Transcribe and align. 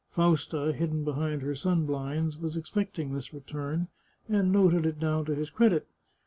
Fausta, 0.09 0.73
hidden 0.73 1.03
behind 1.03 1.43
her 1.43 1.53
sun 1.53 1.85
blinds, 1.85 2.35
was 2.35 2.57
expecting 2.57 3.11
this 3.13 3.35
return, 3.35 3.87
and 4.27 4.51
noted 4.51 4.83
it 4.83 4.99
down 4.99 5.25
to 5.25 5.35
his 5.35 5.51
credit. 5.51 5.87